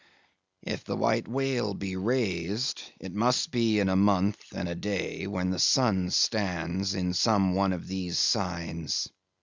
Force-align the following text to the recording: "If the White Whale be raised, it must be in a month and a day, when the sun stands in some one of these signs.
"If 0.63 0.83
the 0.83 0.95
White 0.97 1.27
Whale 1.27 1.75
be 1.75 1.95
raised, 1.95 2.81
it 2.99 3.13
must 3.13 3.51
be 3.51 3.77
in 3.79 3.87
a 3.87 3.95
month 3.95 4.41
and 4.51 4.67
a 4.67 4.73
day, 4.73 5.27
when 5.27 5.51
the 5.51 5.59
sun 5.59 6.09
stands 6.09 6.95
in 6.95 7.13
some 7.13 7.53
one 7.53 7.71
of 7.71 7.87
these 7.87 8.17
signs. 8.17 9.09